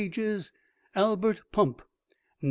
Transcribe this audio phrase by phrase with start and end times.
[0.95, 1.83] Albert Pump.
[1.83, 1.85] 9s.